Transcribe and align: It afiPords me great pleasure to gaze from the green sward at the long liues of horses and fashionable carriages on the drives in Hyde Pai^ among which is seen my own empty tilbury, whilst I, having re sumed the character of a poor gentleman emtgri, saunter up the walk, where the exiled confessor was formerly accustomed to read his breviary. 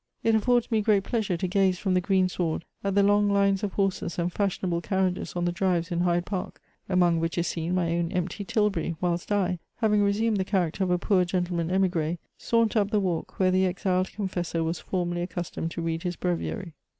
It 0.23 0.33
afiPords 0.33 0.71
me 0.71 0.81
great 0.81 1.03
pleasure 1.03 1.37
to 1.37 1.47
gaze 1.47 1.77
from 1.77 1.93
the 1.93 2.01
green 2.01 2.27
sward 2.27 2.65
at 2.83 2.95
the 2.95 3.03
long 3.03 3.29
liues 3.29 3.61
of 3.61 3.73
horses 3.73 4.17
and 4.17 4.33
fashionable 4.33 4.81
carriages 4.81 5.33
on 5.35 5.45
the 5.45 5.51
drives 5.51 5.91
in 5.91 5.99
Hyde 5.99 6.25
Pai^ 6.25 6.55
among 6.89 7.19
which 7.19 7.37
is 7.37 7.45
seen 7.45 7.75
my 7.75 7.95
own 7.95 8.11
empty 8.11 8.43
tilbury, 8.43 8.95
whilst 8.99 9.31
I, 9.31 9.59
having 9.75 10.01
re 10.01 10.11
sumed 10.13 10.37
the 10.37 10.43
character 10.43 10.83
of 10.83 10.89
a 10.89 10.97
poor 10.97 11.23
gentleman 11.23 11.67
emtgri, 11.67 12.17
saunter 12.35 12.79
up 12.79 12.89
the 12.89 12.99
walk, 12.99 13.37
where 13.37 13.51
the 13.51 13.67
exiled 13.67 14.11
confessor 14.11 14.63
was 14.63 14.79
formerly 14.79 15.21
accustomed 15.21 15.69
to 15.69 15.83
read 15.83 16.01
his 16.01 16.15
breviary. 16.15 16.73